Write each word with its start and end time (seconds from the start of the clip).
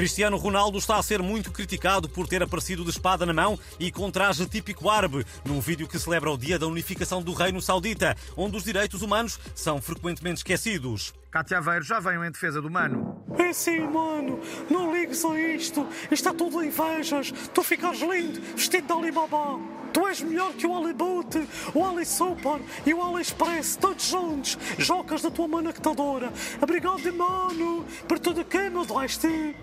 Cristiano 0.00 0.38
Ronaldo 0.38 0.78
está 0.78 0.96
a 0.96 1.02
ser 1.02 1.22
muito 1.22 1.52
criticado 1.52 2.08
por 2.08 2.26
ter 2.26 2.42
aparecido 2.42 2.84
de 2.84 2.88
espada 2.88 3.26
na 3.26 3.34
mão 3.34 3.58
e 3.78 3.92
com 3.92 4.10
traje 4.10 4.46
típico 4.46 4.88
árabe, 4.88 5.26
num 5.44 5.60
vídeo 5.60 5.86
que 5.86 5.98
celebra 5.98 6.30
o 6.30 6.38
dia 6.38 6.58
da 6.58 6.66
unificação 6.66 7.22
do 7.22 7.34
Reino 7.34 7.60
Saudita, 7.60 8.16
onde 8.34 8.56
os 8.56 8.64
direitos 8.64 9.02
humanos 9.02 9.38
são 9.54 9.78
frequentemente 9.78 10.38
esquecidos. 10.38 11.12
Cátia 11.30 11.58
Aveiro 11.58 11.84
já 11.84 12.00
veio 12.00 12.24
em 12.24 12.30
defesa 12.30 12.60
do 12.60 12.68
Mano. 12.68 13.24
É 13.38 13.52
sim, 13.52 13.80
mano. 13.80 14.40
Não 14.68 14.92
ligues 14.92 15.24
a 15.24 15.38
isto. 15.38 15.86
Isto 16.10 16.28
é 16.28 16.32
tudo 16.32 16.64
invejas. 16.64 17.30
Tu 17.54 17.62
ficas 17.62 18.00
lindo, 18.00 18.40
vestido 18.56 18.86
de 18.86 18.92
Alibaba. 18.92 19.60
Tu 19.92 20.06
és 20.06 20.20
melhor 20.22 20.52
que 20.54 20.66
o 20.66 20.76
Aliboot, 20.76 21.48
o 21.74 21.84
Ali 21.84 22.04
Super 22.04 22.60
e 22.86 22.94
o 22.94 23.02
AliExpress, 23.02 23.76
todos 23.76 24.04
juntos. 24.04 24.58
Jocas 24.78 25.22
da 25.22 25.30
tua 25.30 25.48
manactadora. 25.48 26.32
Obrigado, 26.60 27.12
mano, 27.12 27.84
por 28.08 28.18
tudo 28.18 28.44
que 28.44 28.70
me 28.70 28.84
deste. 28.86 29.56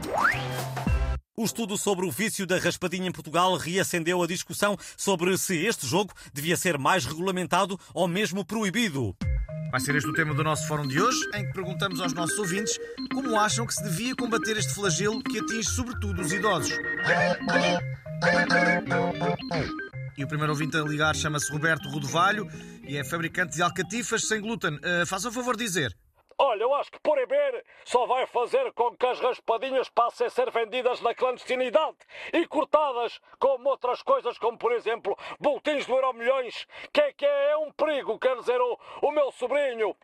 O 1.36 1.44
estudo 1.46 1.78
sobre 1.78 2.06
o 2.06 2.12
vício 2.12 2.48
da 2.48 2.58
raspadinha 2.58 3.08
em 3.08 3.12
Portugal 3.12 3.56
reacendeu 3.56 4.22
a 4.24 4.28
discussão 4.28 4.78
sobre 4.98 5.38
se 5.38 5.66
este 5.66 5.86
jogo 5.86 6.14
devia 6.34 6.58
ser 6.58 6.78
mais 6.78 7.06
regulamentado 7.06 7.80
ou 7.94 8.08
mesmo 8.08 8.44
proibido. 8.44 9.16
Vai 9.72 9.82
ser 9.82 9.96
este 9.96 10.10
o 10.10 10.14
tema 10.14 10.34
do 10.34 10.44
nosso 10.44 10.66
fórum 10.68 10.88
de 10.88 11.02
hoje, 11.02 11.20
em 11.34 11.46
que 11.46 11.54
perguntamos 11.54 12.00
aos 12.00 12.14
nossos 12.14 12.38
ouvintes 12.40 12.80
como 13.14 13.38
acham 13.38 13.66
que 13.66 13.74
se 13.74 13.84
devia 13.84 14.16
combater 14.16 14.56
este 14.58 14.74
flagelo 14.74 15.22
que 15.22 15.40
atinge 15.40 15.70
sobretudo 15.70 16.22
os 16.22 16.32
idosos. 16.32 16.78
E 20.18 20.24
o 20.24 20.28
primeiro 20.28 20.54
ouvinte 20.54 20.78
a 20.78 20.82
ligar 20.82 21.16
chama-se 21.16 21.52
Roberto 21.52 21.90
Rodovalho 21.90 22.48
e 22.88 22.98
é 22.98 23.04
fabricante 23.04 23.56
de 23.56 23.62
alcatifas 23.62 24.28
sem 24.28 24.42
glúten. 24.42 24.76
Uh, 24.76 25.06
faça 25.06 25.30
o 25.30 25.32
favor 25.32 25.56
de 25.58 25.66
dizer. 25.66 25.96
Olha, 26.40 26.62
eu 26.62 26.74
acho 26.76 26.92
que 26.92 27.00
proibir 27.00 27.66
só 27.84 28.06
vai 28.06 28.28
fazer 28.28 28.72
com 28.74 28.96
que 28.96 29.08
as 29.08 29.20
raspadinhas 29.20 29.90
passem 29.90 30.28
a 30.28 30.30
ser 30.30 30.52
vendidas 30.52 31.02
na 31.02 31.16
clandestinidade 31.16 31.98
e 32.32 32.46
cortadas 32.46 33.20
como 33.40 33.68
outras 33.70 34.04
coisas, 34.04 34.38
como 34.38 34.56
por 34.56 34.72
exemplo 34.72 35.18
boletins 35.40 35.88
do 35.88 35.96
Euro 35.96 36.14
Milhões, 36.14 36.68
que 36.94 37.02
é, 37.02 37.12
que 37.12 37.26
é 37.26 37.58
um 37.58 37.72
perigo, 37.72 38.20
quer 38.20 38.36
dizer, 38.38 38.62
o, 38.62 38.80
o 39.02 39.12
meu 39.12 39.32
sobrinho. 39.32 39.96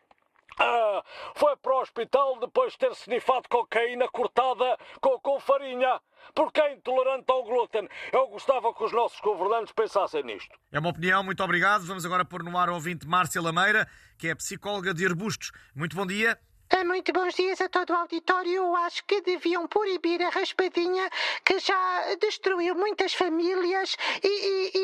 Ah, 0.58 1.02
foi 1.34 1.56
para 1.56 1.74
o 1.74 1.80
hospital 1.80 2.38
depois 2.38 2.72
de 2.72 2.78
ter 2.78 2.92
snifado 2.92 3.48
cocaína 3.48 4.08
cortada 4.08 4.78
com, 5.00 5.18
com 5.20 5.40
farinha. 5.40 6.00
Porque 6.34 6.60
é 6.60 6.72
intolerante 6.72 7.26
ao 7.28 7.44
glúten. 7.44 7.88
Eu 8.12 8.28
gostava 8.28 8.72
que 8.72 8.82
os 8.82 8.92
nossos 8.92 9.20
governantes 9.20 9.72
pensassem 9.72 10.22
nisto. 10.22 10.58
É 10.72 10.78
uma 10.78 10.88
opinião, 10.90 11.22
muito 11.22 11.42
obrigado. 11.44 11.84
Vamos 11.84 12.04
agora 12.06 12.24
pôr 12.24 12.42
no 12.42 12.56
ar 12.56 12.70
o 12.70 12.74
ouvinte 12.74 13.06
Márcia 13.06 13.42
Lameira, 13.42 13.86
que 14.18 14.28
é 14.28 14.34
psicóloga 14.34 14.94
de 14.94 15.04
arbustos. 15.04 15.52
Muito 15.74 15.94
bom 15.94 16.06
dia. 16.06 16.38
É, 16.70 16.82
muito 16.82 17.12
bons 17.12 17.34
dias 17.34 17.60
a 17.60 17.68
todo 17.68 17.90
o 17.90 17.96
auditório. 17.96 18.52
Eu 18.52 18.74
acho 18.74 19.04
que 19.04 19.20
deviam 19.20 19.68
proibir 19.68 20.20
a 20.22 20.30
raspadinha 20.30 21.08
que 21.44 21.58
já 21.58 22.14
destruiu 22.20 22.74
muitas 22.74 23.14
famílias 23.14 23.96
e, 24.22 24.28
e, 24.28 24.83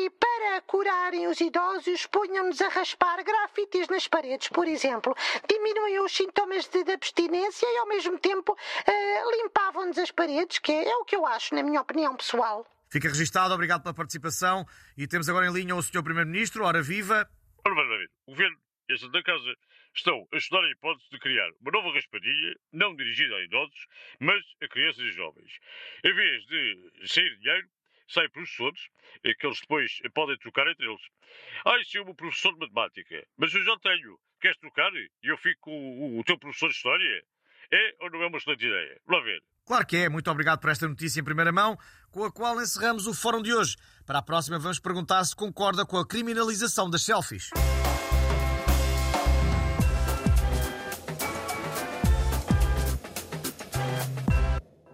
para 0.61 0.67
curarem 0.67 1.27
os 1.27 1.41
idosos 1.41 2.05
punham-nos 2.07 2.61
a 2.61 2.69
raspar 2.69 3.23
grafites 3.23 3.87
nas 3.89 4.07
paredes, 4.07 4.49
por 4.49 4.67
exemplo. 4.67 5.15
Diminuíam 5.49 6.05
os 6.05 6.11
sintomas 6.11 6.67
de, 6.67 6.83
de 6.83 6.91
abstinência 6.91 7.65
e 7.65 7.77
ao 7.77 7.87
mesmo 7.87 8.17
tempo 8.19 8.53
uh, 8.53 9.43
limpavam-nos 9.43 9.97
as 9.97 10.11
paredes, 10.11 10.59
que 10.59 10.71
é, 10.71 10.89
é 10.89 10.95
o 10.97 11.05
que 11.05 11.15
eu 11.15 11.25
acho, 11.25 11.55
na 11.55 11.63
minha 11.63 11.81
opinião 11.81 12.15
pessoal. 12.15 12.65
Fica 12.89 13.07
registado, 13.07 13.53
obrigado 13.53 13.81
pela 13.81 13.93
participação. 13.93 14.65
E 14.97 15.07
temos 15.07 15.27
agora 15.29 15.47
em 15.47 15.53
linha 15.53 15.75
o 15.75 15.81
Sr. 15.81 16.03
Primeiro-Ministro, 16.03 16.65
hora 16.65 16.81
viva. 16.81 17.27
Ora, 17.65 18.07
o 18.27 18.31
governo 18.31 18.57
e 18.89 18.93
a 18.93 18.97
Santa 18.97 19.23
Casa 19.23 19.55
estão 19.95 20.27
a 20.33 20.37
estudar 20.37 20.63
a 20.63 20.71
hipótese 20.71 21.09
de 21.11 21.19
criar 21.19 21.49
uma 21.61 21.71
nova 21.71 21.93
raspadinha, 21.93 22.55
não 22.71 22.95
dirigida 22.95 23.35
a 23.35 23.43
idosos, 23.43 23.87
mas 24.19 24.41
a 24.61 24.67
crianças 24.67 25.03
e 25.03 25.11
jovens. 25.11 25.51
Em 26.03 26.13
vez 26.13 26.45
de 26.45 27.07
sair 27.07 27.37
dinheiro, 27.37 27.67
saem 28.13 28.29
professores, 28.29 28.79
que 29.21 29.45
eles 29.45 29.59
depois 29.61 29.99
podem 30.13 30.37
trocar 30.37 30.67
entre 30.67 30.87
eles. 30.87 31.01
Ah, 31.65 31.79
isso 31.79 31.97
é 31.97 32.01
um 32.01 32.13
professor 32.13 32.53
de 32.53 32.59
matemática, 32.59 33.25
mas 33.37 33.53
eu 33.53 33.63
já 33.63 33.77
tenho. 33.79 34.19
Queres 34.39 34.57
trocar? 34.57 34.91
E 34.93 35.09
eu 35.23 35.37
fico 35.37 35.69
o, 35.69 36.19
o 36.19 36.23
teu 36.23 36.37
professor 36.37 36.69
de 36.69 36.75
história? 36.75 37.23
É 37.71 37.95
ou 38.01 38.09
não 38.09 38.21
é 38.23 38.27
uma 38.27 38.37
excelente 38.37 38.65
ideia? 38.65 38.99
Vamos 39.05 39.25
ver. 39.25 39.41
Claro 39.65 39.85
que 39.85 39.97
é. 39.97 40.09
Muito 40.09 40.29
obrigado 40.29 40.59
por 40.59 40.69
esta 40.69 40.87
notícia 40.87 41.21
em 41.21 41.23
primeira 41.23 41.51
mão, 41.51 41.77
com 42.09 42.25
a 42.25 42.31
qual 42.31 42.59
encerramos 42.61 43.07
o 43.07 43.13
fórum 43.13 43.41
de 43.41 43.53
hoje. 43.53 43.77
Para 44.05 44.19
a 44.19 44.21
próxima, 44.21 44.59
vamos 44.59 44.79
perguntar 44.79 45.23
se 45.23 45.35
concorda 45.35 45.85
com 45.85 45.97
a 45.97 46.05
criminalização 46.05 46.89
das 46.89 47.03
selfies. 47.03 47.49